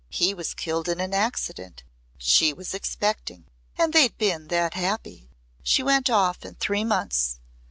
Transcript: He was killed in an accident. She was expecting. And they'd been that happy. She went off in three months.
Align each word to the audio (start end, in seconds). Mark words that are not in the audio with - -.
He 0.09 0.33
was 0.33 0.55
killed 0.55 0.89
in 0.89 0.99
an 0.99 1.13
accident. 1.13 1.83
She 2.17 2.53
was 2.53 2.73
expecting. 2.73 3.45
And 3.77 3.93
they'd 3.93 4.17
been 4.17 4.47
that 4.47 4.73
happy. 4.73 5.29
She 5.61 5.83
went 5.83 6.09
off 6.09 6.43
in 6.43 6.55
three 6.55 6.83
months. 6.83 7.39